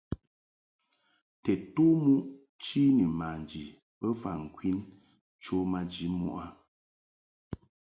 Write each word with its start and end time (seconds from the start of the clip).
Tedtom 1.43 1.89
muʼ 2.03 2.25
chi 2.63 2.81
ni 2.97 3.05
manji 3.19 3.63
bofa 3.99 4.31
ŋkwin 4.43 4.77
cho 5.43 5.55
maji 5.71 6.05
muʼ 6.17 6.35
a. 6.43 6.45